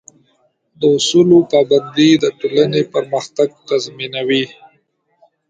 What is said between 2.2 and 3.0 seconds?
د ټولنې